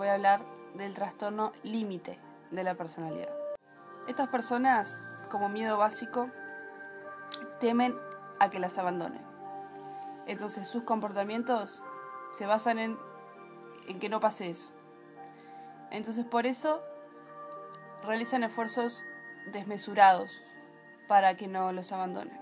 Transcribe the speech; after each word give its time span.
voy 0.00 0.08
a 0.08 0.14
hablar 0.14 0.40
del 0.76 0.94
trastorno 0.94 1.52
límite 1.62 2.18
de 2.50 2.64
la 2.64 2.74
personalidad. 2.74 3.28
Estas 4.08 4.28
personas, 4.28 5.02
como 5.28 5.50
miedo 5.50 5.76
básico, 5.76 6.30
temen 7.60 7.94
a 8.38 8.48
que 8.48 8.58
las 8.60 8.78
abandonen. 8.78 9.20
Entonces 10.26 10.66
sus 10.66 10.84
comportamientos 10.84 11.82
se 12.32 12.46
basan 12.46 12.78
en, 12.78 12.98
en 13.88 13.98
que 13.98 14.08
no 14.08 14.20
pase 14.20 14.48
eso. 14.48 14.70
Entonces 15.90 16.24
por 16.24 16.46
eso 16.46 16.82
realizan 18.02 18.42
esfuerzos 18.42 19.04
desmesurados 19.52 20.42
para 21.08 21.36
que 21.36 21.46
no 21.46 21.72
los 21.72 21.92
abandonen. 21.92 22.40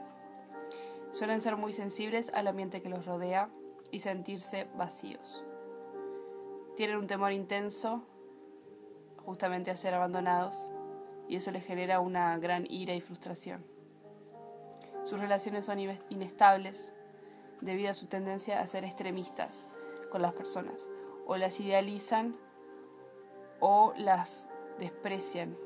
Suelen 1.11 1.41
ser 1.41 1.57
muy 1.57 1.73
sensibles 1.73 2.31
al 2.35 2.47
ambiente 2.47 2.83
que 2.83 2.89
los 2.89 3.05
rodea 3.05 3.49
y 3.91 3.99
sentirse 3.99 4.69
vacíos. 4.77 5.43
Tienen 6.79 6.99
un 6.99 7.09
temor 7.09 7.33
intenso 7.33 8.05
justamente 9.25 9.73
a 9.73 9.77
ser 9.77 9.95
abandonados 9.95 10.71
y 11.27 11.35
eso 11.35 11.51
les 11.51 11.67
genera 11.67 11.99
una 11.99 12.39
gran 12.39 12.71
ira 12.71 12.95
y 12.95 13.01
frustración. 13.01 13.65
Sus 15.03 15.19
relaciones 15.19 15.65
son 15.65 15.81
inestables 15.81 16.93
debido 17.61 17.91
a 17.91 17.95
su 17.95 18.07
tendencia 18.07 18.61
a 18.61 18.67
ser 18.69 18.85
extremistas 18.85 19.69
con 20.13 20.23
las 20.23 20.35
personas. 20.35 20.89
O 21.27 21.37
las 21.37 21.59
idealizan 21.59 22.37
o 23.59 23.93
las 23.97 24.47
desprecian. 24.79 25.59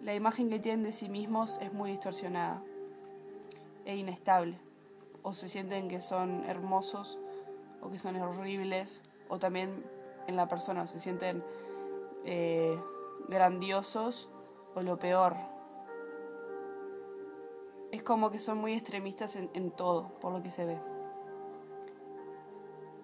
La 0.00 0.14
imagen 0.14 0.48
que 0.48 0.58
tienen 0.58 0.84
de 0.84 0.92
sí 0.92 1.10
mismos 1.10 1.58
es 1.60 1.70
muy 1.70 1.90
distorsionada 1.90 2.62
e 3.84 3.94
inestable. 3.94 4.58
O 5.20 5.34
se 5.34 5.50
sienten 5.50 5.86
que 5.86 6.00
son 6.00 6.44
hermosos 6.46 7.18
o 7.80 7.90
que 7.90 7.98
son 7.98 8.16
horribles. 8.16 9.02
O 9.28 9.38
también 9.38 9.84
en 10.26 10.36
la 10.36 10.48
persona 10.48 10.86
se 10.86 11.00
sienten 11.00 11.44
eh, 12.24 12.80
grandiosos 13.28 14.30
o 14.74 14.82
lo 14.82 14.98
peor. 14.98 15.36
Es 17.92 18.02
como 18.02 18.30
que 18.30 18.38
son 18.38 18.58
muy 18.58 18.74
extremistas 18.74 19.36
en, 19.36 19.70
todo, 19.70 20.18
por 20.20 20.32
lo 20.32 20.42
que 20.42 20.50
se 20.50 20.64
ve. 20.64 20.78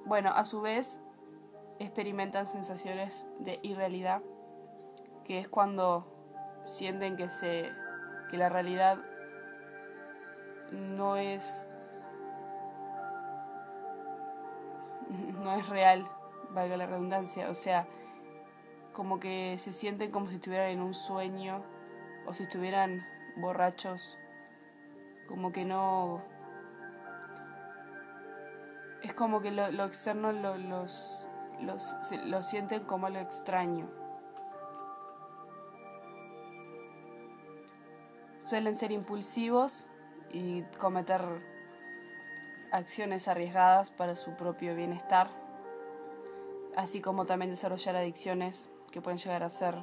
Bueno, 0.05 0.31
a 0.31 0.45
su 0.45 0.61
vez 0.61 1.01
experimentan 1.79 2.47
sensaciones 2.47 3.27
de 3.39 3.59
irrealidad, 3.63 4.23
que 5.25 5.39
es 5.39 5.49
cuando 5.49 6.07
sienten 6.65 7.17
que 7.17 7.29
se 7.29 7.71
que 8.29 8.39
la 8.39 8.49
realidad 8.49 8.99
no 10.73 11.17
es 11.17 11.69
no 15.43 15.55
es 15.55 15.69
real, 15.69 16.09
valga 16.51 16.77
la 16.77 16.87
redundancia, 16.87 17.51
o 17.51 17.55
sea, 17.55 17.87
como 18.93 19.19
que 19.19 19.57
se 19.59 19.73
sienten 19.73 20.11
como 20.11 20.27
si 20.27 20.37
estuvieran 20.37 20.71
en 20.71 20.81
un 20.81 20.95
sueño 20.95 21.63
o 22.27 22.35
si 22.35 22.45
estuvieran 22.45 23.05
borrachos, 23.37 24.19
como 25.29 25.53
que 25.53 25.65
no... 25.65 26.23
Es 29.03 29.15
como 29.15 29.41
que 29.41 29.51
lo, 29.51 29.67
externo 29.85 30.31
lo, 30.31 30.57
los, 30.57 31.27
los, 31.61 31.97
lo 32.25 32.43
sienten 32.43 32.85
como 32.85 33.09
lo 33.09 33.19
extraño. 33.19 33.91
Suelen 38.47 38.77
ser 38.77 38.93
impulsivos 38.93 39.89
y 40.31 40.63
cometer 40.79 41.43
acciones 42.73 43.29
arriesgadas 43.29 43.91
para 43.91 44.17
su 44.17 44.35
propio 44.35 44.75
bienestar, 44.75 45.31
así 46.75 47.01
como 47.01 47.27
también 47.27 47.51
desarrollar 47.51 47.97
adicciones 47.97 48.71
que 48.91 49.03
pueden 49.03 49.19
llegar 49.19 49.43
a 49.43 49.51
ser 49.51 49.77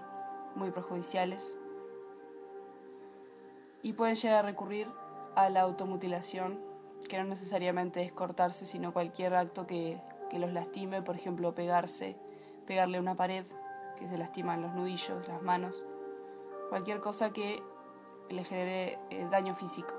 muy 0.55 0.71
perjudiciales 0.71 1.57
y 3.83 3.93
pueden 3.93 4.15
llegar 4.15 4.43
a 4.43 4.47
recurrir 4.47 4.88
a 5.35 5.49
la 5.49 5.61
automutilación, 5.61 6.59
que 7.07 7.17
no 7.17 7.23
necesariamente 7.25 8.01
es 8.01 8.11
cortarse, 8.11 8.66
sino 8.66 8.91
cualquier 8.91 9.35
acto 9.35 9.66
que, 9.66 10.01
los 10.33 10.51
lastime, 10.51 11.01
por 11.01 11.16
ejemplo, 11.16 11.55
pegarse, 11.55 12.17
pegarle 12.66 12.99
una 12.99 13.16
pared, 13.16 13.45
que 13.97 14.07
se 14.07 14.17
lastiman 14.17 14.61
los 14.61 14.73
nudillos, 14.73 15.28
las 15.28 15.41
manos, 15.41 15.83
cualquier 16.69 16.99
cosa 16.99 17.31
que 17.31 17.61
le 18.29 18.44
genere 18.44 18.99
eh, 19.09 19.28
daño 19.29 19.53
físico. 19.53 19.94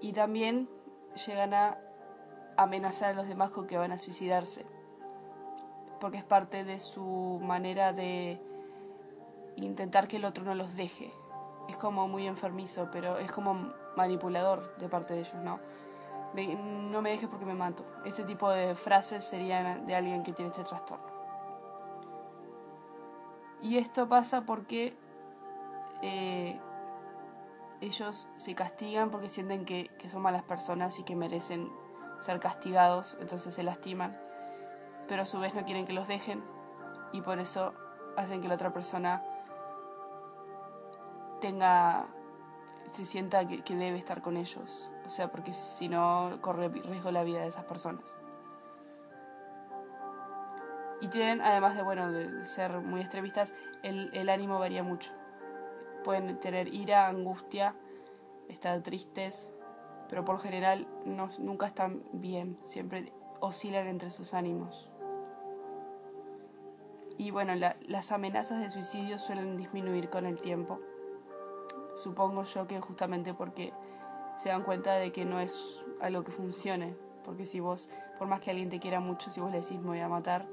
Y 0.00 0.12
también 0.12 0.68
llegan 1.26 1.54
a 1.54 1.78
amenazar 2.56 3.10
a 3.10 3.14
los 3.14 3.28
demás 3.28 3.50
con 3.50 3.66
que 3.66 3.76
van 3.76 3.92
a 3.92 3.98
suicidarse 3.98 4.66
porque 6.00 6.18
es 6.18 6.24
parte 6.24 6.64
de 6.64 6.78
su 6.78 7.40
manera 7.42 7.92
de 7.92 8.40
intentar 9.56 10.08
que 10.08 10.16
el 10.16 10.24
otro 10.24 10.44
no 10.44 10.54
los 10.54 10.76
deje. 10.76 11.12
Es 11.68 11.76
como 11.76 12.08
muy 12.08 12.26
enfermizo, 12.26 12.88
pero 12.92 13.18
es 13.18 13.30
como 13.30 13.72
manipulador 13.96 14.76
de 14.78 14.88
parte 14.88 15.14
de 15.14 15.20
ellos, 15.20 15.34
¿no? 15.42 15.60
No 16.90 17.02
me 17.02 17.10
dejes 17.10 17.28
porque 17.28 17.44
me 17.44 17.54
mato. 17.54 17.84
Ese 18.04 18.22
tipo 18.24 18.50
de 18.50 18.74
frases 18.74 19.24
serían 19.24 19.86
de 19.86 19.94
alguien 19.94 20.22
que 20.22 20.32
tiene 20.32 20.50
este 20.50 20.62
trastorno. 20.62 21.06
Y 23.60 23.76
esto 23.76 24.08
pasa 24.08 24.42
porque 24.42 24.96
eh, 26.02 26.60
ellos 27.80 28.28
se 28.36 28.54
castigan 28.54 29.10
porque 29.10 29.28
sienten 29.28 29.64
que, 29.64 29.88
que 29.98 30.08
son 30.08 30.22
malas 30.22 30.42
personas 30.42 30.98
y 30.98 31.04
que 31.04 31.16
merecen 31.16 31.70
ser 32.20 32.40
castigados, 32.40 33.16
entonces 33.20 33.54
se 33.54 33.62
lastiman 33.62 34.28
pero 35.08 35.22
a 35.22 35.24
su 35.24 35.40
vez 35.40 35.54
no 35.54 35.64
quieren 35.64 35.86
que 35.86 35.92
los 35.92 36.06
dejen 36.06 36.44
y 37.12 37.22
por 37.22 37.40
eso 37.40 37.74
hacen 38.16 38.40
que 38.40 38.48
la 38.48 38.54
otra 38.54 38.72
persona 38.72 39.22
tenga 41.40 42.06
se 42.86 43.04
sienta 43.04 43.46
que, 43.46 43.74
debe 43.74 43.98
estar 43.98 44.22
con 44.22 44.38
ellos, 44.38 44.90
o 45.04 45.10
sea, 45.10 45.30
porque 45.30 45.52
si 45.52 45.90
no 45.90 46.38
corre 46.40 46.68
riesgo 46.68 47.10
la 47.10 47.22
vida 47.22 47.42
de 47.42 47.48
esas 47.48 47.64
personas. 47.64 48.16
Y 51.02 51.08
tienen, 51.08 51.42
además 51.42 51.76
de, 51.76 51.82
bueno, 51.82 52.10
de 52.10 52.46
ser 52.46 52.80
muy 52.80 53.02
extremistas, 53.02 53.52
el, 53.82 54.10
el 54.14 54.30
ánimo 54.30 54.58
varía 54.58 54.82
mucho. 54.82 55.12
Pueden 56.04 56.38
tener 56.40 56.72
ira, 56.72 57.08
angustia, 57.08 57.74
estar 58.48 58.82
tristes, 58.82 59.50
pero 60.08 60.24
por 60.24 60.38
general 60.38 60.86
no, 61.04 61.28
nunca 61.40 61.66
están 61.66 62.02
bien, 62.12 62.58
siempre 62.64 63.12
oscilan 63.40 63.86
entre 63.86 64.10
sus 64.10 64.34
ánimos. 64.34 64.90
Y 67.18 67.32
bueno, 67.32 67.52
las 67.56 68.12
amenazas 68.12 68.60
de 68.60 68.70
suicidio 68.70 69.18
suelen 69.18 69.56
disminuir 69.56 70.08
con 70.08 70.24
el 70.24 70.40
tiempo. 70.40 70.80
Supongo 71.96 72.44
yo 72.44 72.68
que 72.68 72.80
justamente 72.80 73.34
porque 73.34 73.72
se 74.36 74.50
dan 74.50 74.62
cuenta 74.62 74.94
de 74.94 75.10
que 75.10 75.24
no 75.24 75.40
es 75.40 75.84
algo 76.00 76.22
que 76.22 76.30
funcione. 76.30 76.94
Porque 77.24 77.44
si 77.44 77.58
vos, 77.58 77.90
por 78.18 78.28
más 78.28 78.40
que 78.40 78.50
alguien 78.50 78.70
te 78.70 78.78
quiera 78.78 79.00
mucho, 79.00 79.32
si 79.32 79.40
vos 79.40 79.50
le 79.50 79.60
decís 79.60 79.80
me 79.80 79.88
voy 79.88 80.00
a 80.00 80.08
matar, 80.08 80.46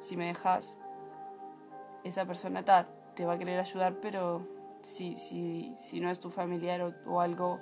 si 0.00 0.16
me 0.16 0.26
dejas, 0.26 0.76
esa 2.02 2.26
persona 2.26 2.64
te 3.14 3.24
va 3.24 3.34
a 3.34 3.38
querer 3.38 3.60
ayudar, 3.60 3.94
pero 4.00 4.46
si, 4.82 5.16
si, 5.16 5.74
si 5.78 6.00
no 6.00 6.10
es 6.10 6.20
tu 6.20 6.30
familiar 6.30 6.82
o, 6.82 6.94
o 7.06 7.20
algo 7.20 7.60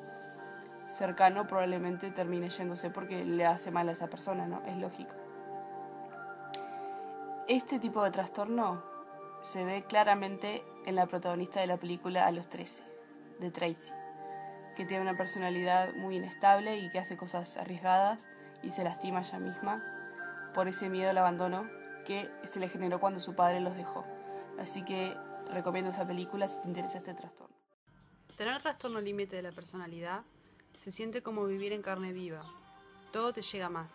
cercano, 0.87 1.47
probablemente 1.47 2.11
termine 2.11 2.49
yéndose 2.49 2.91
porque 2.91 3.25
le 3.25 3.45
hace 3.45 3.71
mal 3.71 3.89
a 3.89 3.93
esa 3.93 4.09
persona, 4.09 4.47
¿no? 4.47 4.63
Es 4.67 4.77
lógico. 4.77 5.15
Este 7.49 7.79
tipo 7.79 8.03
de 8.03 8.11
trastorno 8.11 8.83
se 9.41 9.65
ve 9.65 9.85
claramente 9.85 10.65
en 10.85 10.97
la 10.97 11.07
protagonista 11.07 11.61
de 11.61 11.67
la 11.67 11.77
película 11.77 12.27
A 12.27 12.33
los 12.33 12.49
13, 12.49 12.83
de 13.39 13.51
Tracy, 13.51 13.93
que 14.75 14.85
tiene 14.85 15.03
una 15.03 15.17
personalidad 15.17 15.95
muy 15.95 16.17
inestable 16.17 16.77
y 16.79 16.89
que 16.91 16.99
hace 16.99 17.17
cosas 17.17 17.57
arriesgadas 17.57 18.29
y 18.63 18.71
se 18.71 18.83
lastima 18.83 19.21
ella 19.21 19.39
misma 19.39 19.85
por 20.55 20.69
ese 20.69 20.89
miedo 20.89 21.11
al 21.11 21.19
abandono 21.19 21.69
que 22.05 22.31
se 22.45 22.59
le 22.61 22.69
generó 22.69 22.99
cuando 22.99 23.21
su 23.21 23.35
padre 23.35 23.61
los 23.61 23.77
dejó. 23.77 24.05
Así 24.59 24.83
que 24.83 25.17
recomiendo 25.53 25.91
esa 25.91 26.07
película 26.07 26.49
si 26.49 26.61
te 26.61 26.69
interesa 26.69 26.99
este 26.99 27.15
trastorno. 27.15 27.57
Tener 28.37 28.61
trastorno 28.61 29.01
límite 29.01 29.37
de 29.37 29.43
la 29.43 29.53
personalidad 29.53 30.23
se 30.73 30.93
siente 30.93 31.23
como 31.23 31.47
vivir 31.47 31.73
en 31.73 31.83
carne 31.83 32.13
viva. 32.13 32.43
Todo 33.13 33.33
te 33.33 33.43
llega 33.43 33.69
más. 33.69 33.89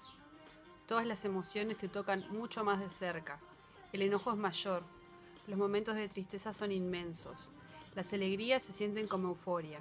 Todas 0.87 1.05
las 1.05 1.23
emociones 1.25 1.77
te 1.77 1.87
tocan 1.87 2.23
mucho 2.29 2.63
más 2.63 2.79
de 2.79 2.89
cerca. 2.89 3.37
El 3.93 4.01
enojo 4.01 4.31
es 4.31 4.37
mayor. 4.37 4.83
Los 5.47 5.57
momentos 5.57 5.95
de 5.95 6.09
tristeza 6.09 6.53
son 6.53 6.71
inmensos. 6.71 7.49
Las 7.95 8.11
alegrías 8.13 8.63
se 8.63 8.73
sienten 8.73 9.07
como 9.07 9.29
euforia. 9.29 9.79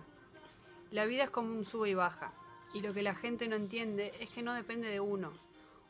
La 0.90 1.04
vida 1.04 1.24
es 1.24 1.30
como 1.30 1.56
un 1.56 1.64
sube 1.64 1.90
y 1.90 1.94
baja. 1.94 2.32
Y 2.74 2.80
lo 2.82 2.92
que 2.92 3.02
la 3.02 3.14
gente 3.14 3.48
no 3.48 3.56
entiende 3.56 4.12
es 4.20 4.28
que 4.30 4.42
no 4.42 4.54
depende 4.54 4.88
de 4.88 5.00
uno. 5.00 5.32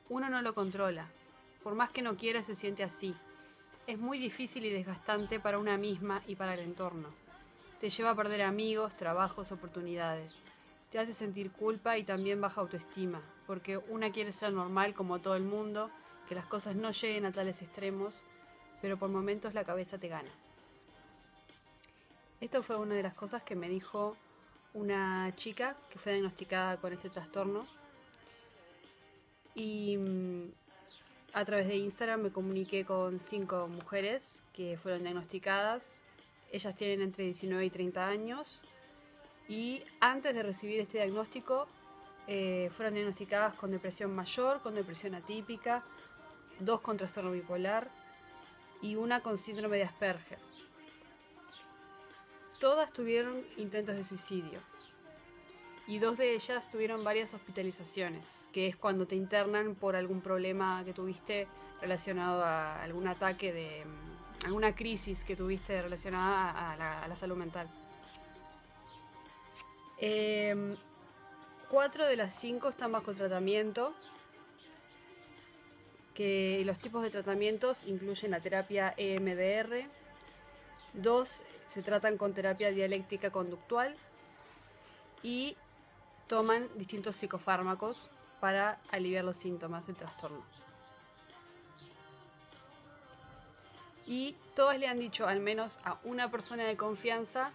Uno 0.08 0.30
no 0.30 0.42
lo 0.42 0.54
controla. 0.54 1.08
Por 1.62 1.74
más 1.74 1.90
que 1.90 2.02
no 2.02 2.16
quiera, 2.16 2.42
se 2.42 2.56
siente 2.56 2.84
así. 2.84 3.14
Es 3.90 3.98
muy 3.98 4.20
difícil 4.20 4.64
y 4.64 4.70
desgastante 4.70 5.40
para 5.40 5.58
una 5.58 5.76
misma 5.76 6.22
y 6.28 6.36
para 6.36 6.54
el 6.54 6.60
entorno. 6.60 7.08
Te 7.80 7.90
lleva 7.90 8.10
a 8.10 8.14
perder 8.14 8.42
amigos, 8.42 8.96
trabajos, 8.96 9.50
oportunidades. 9.50 10.38
Te 10.92 11.00
hace 11.00 11.12
sentir 11.12 11.50
culpa 11.50 11.98
y 11.98 12.04
también 12.04 12.40
baja 12.40 12.60
autoestima, 12.60 13.20
porque 13.48 13.78
una 13.78 14.12
quiere 14.12 14.32
ser 14.32 14.52
normal 14.52 14.94
como 14.94 15.18
todo 15.18 15.34
el 15.34 15.42
mundo, 15.42 15.90
que 16.28 16.36
las 16.36 16.46
cosas 16.46 16.76
no 16.76 16.92
lleguen 16.92 17.26
a 17.26 17.32
tales 17.32 17.62
extremos, 17.62 18.22
pero 18.80 18.96
por 18.96 19.10
momentos 19.10 19.54
la 19.54 19.64
cabeza 19.64 19.98
te 19.98 20.06
gana. 20.06 20.30
Esto 22.40 22.62
fue 22.62 22.76
una 22.76 22.94
de 22.94 23.02
las 23.02 23.14
cosas 23.14 23.42
que 23.42 23.56
me 23.56 23.68
dijo 23.68 24.16
una 24.72 25.34
chica 25.34 25.74
que 25.90 25.98
fue 25.98 26.12
diagnosticada 26.12 26.76
con 26.76 26.92
este 26.92 27.10
trastorno. 27.10 27.66
Y 29.56 29.96
mm, 29.96 30.29
a 31.40 31.44
través 31.46 31.68
de 31.68 31.76
Instagram 31.76 32.20
me 32.20 32.30
comuniqué 32.30 32.84
con 32.84 33.18
cinco 33.18 33.66
mujeres 33.66 34.42
que 34.52 34.76
fueron 34.76 35.02
diagnosticadas. 35.02 35.82
Ellas 36.52 36.76
tienen 36.76 37.00
entre 37.00 37.24
19 37.24 37.64
y 37.64 37.70
30 37.70 38.06
años. 38.06 38.60
Y 39.48 39.82
antes 40.00 40.34
de 40.34 40.42
recibir 40.42 40.80
este 40.80 40.98
diagnóstico, 40.98 41.66
eh, 42.26 42.70
fueron 42.76 42.92
diagnosticadas 42.92 43.54
con 43.54 43.70
depresión 43.70 44.14
mayor, 44.14 44.60
con 44.60 44.74
depresión 44.74 45.14
atípica, 45.14 45.82
dos 46.58 46.82
con 46.82 46.98
trastorno 46.98 47.32
bipolar 47.32 47.88
y 48.82 48.96
una 48.96 49.20
con 49.20 49.38
síndrome 49.38 49.78
de 49.78 49.84
Asperger. 49.84 50.38
Todas 52.58 52.92
tuvieron 52.92 53.34
intentos 53.56 53.96
de 53.96 54.04
suicidio 54.04 54.60
y 55.90 55.98
dos 55.98 56.16
de 56.16 56.36
ellas 56.36 56.70
tuvieron 56.70 57.02
varias 57.02 57.34
hospitalizaciones, 57.34 58.22
que 58.52 58.68
es 58.68 58.76
cuando 58.76 59.08
te 59.08 59.16
internan 59.16 59.74
por 59.74 59.96
algún 59.96 60.20
problema 60.20 60.84
que 60.84 60.92
tuviste 60.92 61.48
relacionado 61.80 62.44
a 62.44 62.80
algún 62.80 63.08
ataque 63.08 63.52
de 63.52 63.84
mm, 63.84 64.46
alguna 64.46 64.72
crisis 64.72 65.24
que 65.24 65.34
tuviste 65.34 65.82
relacionada 65.82 66.50
a 66.70 67.08
la, 67.08 67.16
salud 67.16 67.36
mental. 67.36 67.68
Em, 69.98 70.76
cuatro 71.68 72.06
de 72.06 72.14
las 72.14 72.36
cinco 72.36 72.68
están 72.68 72.92
bajo 72.92 73.12
tratamiento, 73.12 73.92
que 76.14 76.62
los 76.66 76.78
tipos 76.78 77.02
de 77.02 77.10
tratamientos 77.10 77.82
incluyen 77.88 78.30
la 78.30 78.38
terapia 78.38 78.94
EMDR, 78.96 79.88
dos 80.94 81.42
se 81.68 81.82
tratan 81.82 82.16
con 82.16 82.32
terapia 82.32 82.70
dialéctica 82.70 83.30
conductual 83.30 83.92
y 85.24 85.56
toman 86.30 86.68
distintos 86.76 87.16
psicofármacos 87.16 88.08
para 88.38 88.78
aliviar 88.92 89.24
los 89.24 89.36
síntomas 89.36 89.84
del 89.88 89.96
trastorno. 89.96 90.40
Y 94.06 94.36
todas 94.54 94.78
le 94.78 94.86
han 94.86 95.00
dicho 95.00 95.26
al 95.26 95.40
menos 95.40 95.80
a 95.84 95.98
una 96.04 96.30
persona 96.30 96.62
de 96.62 96.76
confianza 96.76 97.50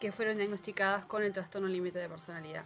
que 0.00 0.10
fueron 0.10 0.38
diagnosticadas 0.38 1.04
con 1.04 1.22
el 1.22 1.32
trastorno 1.32 1.68
límite 1.68 2.00
de 2.00 2.08
personalidad. 2.08 2.64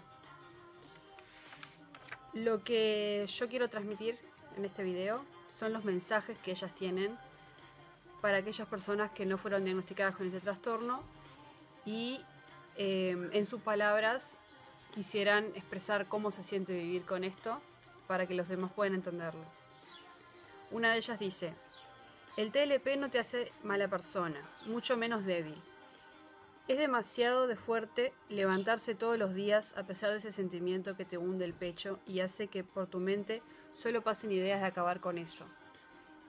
Lo 2.32 2.64
que 2.64 3.26
yo 3.28 3.46
quiero 3.46 3.68
transmitir 3.68 4.18
en 4.56 4.64
este 4.64 4.82
video 4.82 5.22
son 5.58 5.74
los 5.74 5.84
mensajes 5.84 6.38
que 6.38 6.52
ellas 6.52 6.74
tienen 6.74 7.18
para 8.22 8.38
aquellas 8.38 8.66
personas 8.66 9.10
que 9.10 9.26
no 9.26 9.36
fueron 9.36 9.64
diagnosticadas 9.64 10.16
con 10.16 10.26
este 10.26 10.40
trastorno 10.40 11.02
y 11.84 12.18
eh, 12.78 13.28
en 13.32 13.44
sus 13.44 13.60
palabras 13.60 14.38
quisieran 14.94 15.46
expresar 15.56 16.06
cómo 16.06 16.30
se 16.30 16.44
siente 16.44 16.72
vivir 16.72 17.02
con 17.02 17.24
esto 17.24 17.60
para 18.06 18.26
que 18.26 18.34
los 18.34 18.48
demás 18.48 18.72
puedan 18.72 18.94
entenderlo. 18.94 19.44
Una 20.70 20.92
de 20.92 20.98
ellas 20.98 21.18
dice, 21.18 21.52
el 22.36 22.52
TLP 22.52 22.96
no 22.96 23.10
te 23.10 23.18
hace 23.18 23.50
mala 23.64 23.88
persona, 23.88 24.40
mucho 24.66 24.96
menos 24.96 25.24
débil. 25.24 25.56
Es 26.68 26.78
demasiado 26.78 27.46
de 27.46 27.56
fuerte 27.56 28.12
levantarse 28.28 28.94
todos 28.94 29.18
los 29.18 29.34
días 29.34 29.76
a 29.76 29.82
pesar 29.82 30.10
de 30.10 30.18
ese 30.18 30.32
sentimiento 30.32 30.96
que 30.96 31.04
te 31.04 31.18
hunde 31.18 31.44
el 31.44 31.52
pecho 31.52 31.98
y 32.06 32.20
hace 32.20 32.46
que 32.46 32.64
por 32.64 32.86
tu 32.86 33.00
mente 33.00 33.42
solo 33.76 34.00
pasen 34.00 34.32
ideas 34.32 34.60
de 34.60 34.66
acabar 34.66 35.00
con 35.00 35.18
eso. 35.18 35.44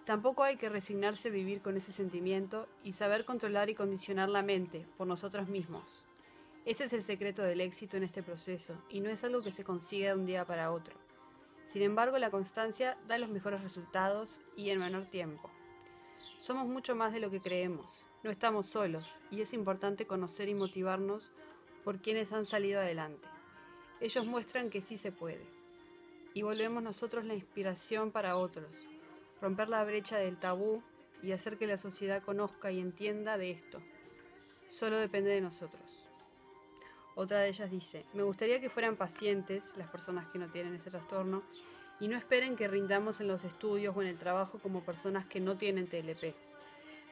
Tampoco 0.06 0.44
hay 0.44 0.58
que 0.58 0.70
resignarse 0.70 1.30
a 1.30 1.32
vivir 1.32 1.62
con 1.62 1.78
ese 1.78 1.92
sentimiento 1.92 2.68
y 2.84 2.94
saber 2.94 3.26
controlar 3.26 3.70
y 3.70 3.76
condicionar 3.76 4.30
la 4.30 4.42
mente 4.42 4.86
por 4.98 5.08
nosotros 5.08 5.48
mismos. 5.48 6.04
Ese 6.66 6.86
es 6.86 6.94
el 6.94 7.04
secreto 7.04 7.44
del 7.44 7.62
éxito 7.62 7.96
en 7.96 8.04
este 8.04 8.24
proceso, 8.24 8.74
y 8.90 9.00
no 9.00 9.12
es 9.12 9.24
algo 9.24 9.44
que 9.44 9.52
se 9.52 9.64
consiga 9.64 10.10
de 10.10 10.20
un 10.20 10.26
día 10.26 10.46
para 10.46 10.72
otro. 10.72 10.96
Sin 11.72 11.84
embargo, 11.84 12.18
la 12.18 12.32
constancia 12.32 12.98
da 13.08 13.20
los 13.20 13.30
mejores 13.30 13.62
resultados 13.62 14.42
y 14.58 14.72
en 14.72 14.80
menor 14.80 15.06
tiempo. 15.06 15.52
Somos 16.40 16.66
mucho 16.66 16.96
más 16.96 17.14
de 17.14 17.20
lo 17.20 17.30
que 17.30 17.40
creemos, 17.40 18.04
no 18.24 18.32
estamos 18.32 18.66
solos, 18.66 19.08
y 19.30 19.42
es 19.42 19.54
importante 19.54 20.08
conocer 20.08 20.50
y 20.50 20.56
motivarnos 20.56 21.30
por 21.84 22.00
quienes 22.00 22.34
han 22.34 22.48
salido 22.48 22.80
adelante. 22.80 23.28
Ellos 24.02 24.26
muestran 24.26 24.72
que 24.72 24.82
sí 24.82 24.98
se 24.98 25.12
puede. 25.12 25.46
Y 26.34 26.42
volvemos 26.42 26.82
nosotros 26.82 27.26
la 27.26 27.36
inspiración 27.36 28.12
para 28.12 28.38
otros, 28.38 28.72
romper 29.40 29.70
la 29.70 29.84
brecha 29.84 30.18
del 30.18 30.38
tabú 30.38 30.82
y 31.22 31.32
hacer 31.32 31.58
que 31.58 31.68
la 31.68 31.78
sociedad 31.78 32.24
conozca 32.24 32.72
y 32.72 32.82
entienda 32.82 33.38
de 33.38 33.52
esto. 33.52 33.80
Solo 34.68 34.98
depende 34.98 35.30
de 35.30 35.42
nosotros. 35.42 35.85
Otra 37.16 37.40
de 37.40 37.48
ellas 37.48 37.72
dice, 37.72 38.06
me 38.14 38.24
gustaría 38.24 38.60
que 38.60 38.70
fueran 38.70 38.98
pacientes 38.98 39.64
las 39.78 39.88
personas 39.88 40.28
que 40.28 40.38
no 40.38 40.50
tienen 40.50 40.76
este 40.76 40.92
trastorno 40.92 41.44
y 42.02 42.10
no 42.10 42.18
esperen 42.18 42.58
que 42.58 42.68
rindamos 42.68 43.22
en 43.22 43.30
los 43.30 43.46
estudios 43.46 43.96
o 43.96 44.02
en 44.02 44.10
el 44.10 44.20
trabajo 44.20 44.60
como 44.60 44.84
personas 44.84 45.26
que 45.26 45.40
no 45.40 45.56
tienen 45.56 45.88
TLP, 45.88 46.36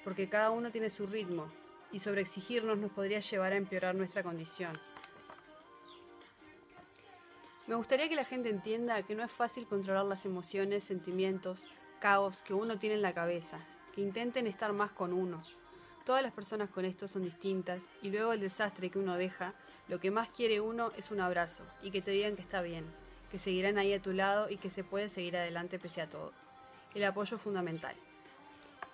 porque 0.04 0.28
cada 0.28 0.52
uno 0.52 0.72
tiene 0.72 0.90
su 0.90 1.08
ritmo 1.08 1.48
y 1.94 2.00
sobreexigirnos 2.00 2.78
nos 2.78 2.92
podría 2.92 3.22
llevar 3.22 3.54
a 3.54 3.58
empeorar 3.58 3.96
nuestra 3.96 4.24
condición. 4.24 4.74
Me 7.68 7.76
gustaría 7.76 8.10
que 8.10 8.16
la 8.16 8.26
gente 8.26 8.50
entienda 8.50 9.04
que 9.04 9.16
no 9.16 9.24
es 9.24 9.32
fácil 9.32 9.66
controlar 9.66 10.04
las 10.04 10.26
emociones, 10.26 10.84
sentimientos, 10.84 11.66
caos 12.02 12.42
que 12.42 12.54
uno 12.54 12.78
tiene 12.78 12.96
en 12.96 13.02
la 13.02 13.14
cabeza, 13.14 13.58
que 13.96 14.02
intenten 14.02 14.48
estar 14.48 14.74
más 14.74 14.92
con 14.92 15.14
uno, 15.14 15.42
Todas 16.06 16.22
las 16.22 16.34
personas 16.34 16.70
con 16.70 16.84
esto 16.84 17.08
son 17.08 17.24
distintas 17.24 17.84
y 18.02 18.10
luego 18.10 18.34
el 18.34 18.42
desastre 18.42 18.90
que 18.90 19.00
uno 19.00 19.16
deja, 19.16 19.54
lo 19.88 20.02
que 20.02 20.12
más 20.12 20.30
quiere 20.30 20.60
uno 20.60 20.92
es 20.98 21.12
un 21.12 21.22
abrazo 21.22 21.64
y 21.82 21.92
que 21.92 22.02
te 22.02 22.12
digan 22.12 22.36
que 22.36 22.42
está 22.42 22.62
bien, 22.62 22.84
que 23.32 23.40
seguirán 23.40 23.78
ahí 23.78 23.94
a 23.94 24.02
tu 24.02 24.12
lado 24.12 24.50
y 24.50 24.58
que 24.58 24.70
se 24.70 24.84
puede 24.84 25.08
seguir 25.08 25.38
adelante 25.38 25.80
pese 25.80 26.02
a 26.02 26.10
todo. 26.10 26.34
El 26.94 27.06
apoyo 27.06 27.38
fundamental. 27.38 27.96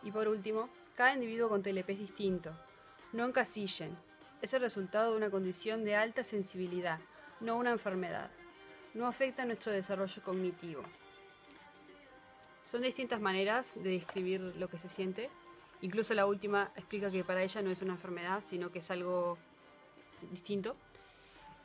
Y 0.03 0.11
por 0.11 0.27
último, 0.27 0.69
cada 0.95 1.15
individuo 1.15 1.49
con 1.49 1.63
TLP 1.63 1.89
es 1.89 1.99
distinto. 1.99 2.51
No 3.13 3.25
encasillen. 3.25 3.91
Es 4.43 4.53
el 4.53 4.61
resultado 4.61 5.11
de 5.11 5.17
una 5.17 5.31
condición 5.31 5.83
de 5.83 5.95
alta 5.95 6.23
sensibilidad, 6.23 6.99
no 7.41 7.57
una 7.57 7.71
enfermedad. 7.71 8.29
No 8.93 9.07
afecta 9.07 9.45
nuestro 9.45 9.71
desarrollo 9.71 10.21
cognitivo. 10.23 10.83
Son 12.69 12.81
distintas 12.81 13.19
maneras 13.19 13.65
de 13.75 13.89
describir 13.89 14.41
lo 14.41 14.67
que 14.67 14.77
se 14.77 14.89
siente 14.89 15.27
Incluso 15.81 16.13
la 16.13 16.25
última 16.25 16.71
explica 16.75 17.09
que 17.09 17.23
para 17.23 17.41
ella 17.41 17.61
no 17.61 17.69
es 17.69 17.81
una 17.81 17.93
enfermedad, 17.93 18.43
sino 18.49 18.71
que 18.71 18.79
es 18.79 18.91
algo 18.91 19.37
distinto. 20.31 20.75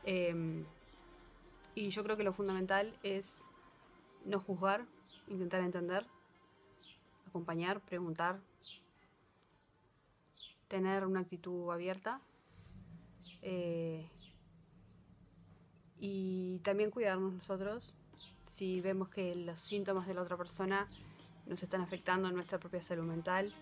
Em, 0.04 0.64
y 1.74 1.88
yo 1.90 2.04
creo 2.04 2.16
que 2.16 2.22
lo 2.22 2.32
fundamental 2.32 2.94
es 3.02 3.38
no 4.24 4.38
juzgar, 4.38 4.84
intentar 5.28 5.60
entender, 5.60 6.06
acompañar, 7.26 7.80
preguntar, 7.80 8.38
tener 10.68 11.04
una 11.04 11.20
actitud 11.20 11.70
abierta 11.72 12.20
eh, 13.42 14.08
y 15.98 16.58
también 16.60 16.90
cuidarnos 16.90 17.32
nosotros 17.32 17.94
si 18.42 18.80
vemos 18.80 19.10
que 19.10 19.34
los 19.34 19.60
síntomas 19.60 20.06
de 20.06 20.14
la 20.14 20.22
otra 20.22 20.36
persona 20.36 20.86
nos 21.46 21.62
están 21.62 21.80
afectando 21.80 22.28
en 22.28 22.34
nuestra 22.34 22.58
propia 22.58 22.80
salud 22.80 23.04
mental 23.04 23.52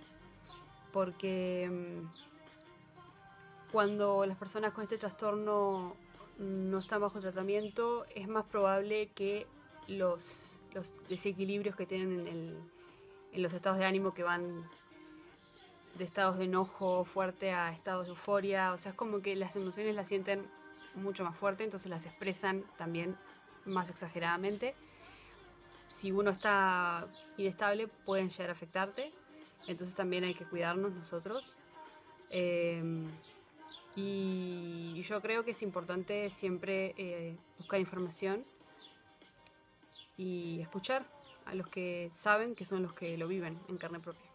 porque 0.92 1.68
mm, 1.70 2.06
cuando 3.72 4.26
las 4.26 4.36
personas 4.36 4.72
con 4.72 4.84
este 4.84 4.98
trastorno 4.98 5.96
no 6.38 6.78
están 6.78 7.00
bajo 7.00 7.20
tratamiento, 7.20 8.04
es 8.14 8.28
más 8.28 8.44
probable 8.44 9.08
que 9.14 9.46
los, 9.88 10.56
desequilibrios 11.08 11.76
que 11.76 11.86
tienen 11.86 12.26
en, 12.26 12.58
en, 13.32 13.42
los 13.42 13.52
estados 13.52 13.78
de 13.78 13.84
ánimo 13.84 14.14
que 14.14 14.22
van 14.22 14.42
de 15.98 16.04
estados 16.04 16.38
de 16.38 16.46
enojo 16.46 17.04
fuerte 17.04 17.52
a 17.52 17.70
estados 17.72 18.06
de 18.06 18.10
euforia, 18.12 18.72
o 18.72 18.78
sea, 18.78 18.92
es 18.92 18.96
como 18.96 19.20
que 19.20 19.36
las 19.36 19.54
emociones 19.56 19.94
las 19.94 20.08
sienten 20.08 20.46
mucho 20.96 21.24
más 21.24 21.36
fuerte, 21.36 21.64
entonces 21.64 21.90
las 21.90 22.04
expresan 22.04 22.64
también 22.78 23.16
más 23.66 23.90
exageradamente. 23.90 24.74
Si 25.88 26.10
uno 26.10 26.30
está 26.30 27.06
inestable, 27.36 27.88
pueden 28.04 28.30
llegar 28.30 28.50
a 28.50 28.52
afectarte 28.52 29.10
entonces 29.66 29.94
también 29.94 30.24
hay 30.24 30.34
que 30.34 30.44
cuidarnos 30.44 30.92
nosotros. 30.92 31.44
Em, 32.30 33.06
y 33.94 35.02
yo 35.02 35.20
creo 35.20 35.44
que 35.44 35.50
es 35.50 35.62
importante 35.62 36.30
siempre 36.30 36.94
eh, 36.96 37.36
buscar 37.58 37.78
información 37.78 38.44
y 40.16 40.60
escuchar 40.60 41.04
a 41.44 41.54
los 41.54 41.66
que 41.68 42.10
saben 42.18 42.54
que 42.54 42.64
son 42.64 42.82
los 42.82 42.94
que 42.94 43.18
lo 43.18 43.28
viven 43.28 43.58
en 43.68 43.76
carne 43.76 44.00
propia. 44.00 44.31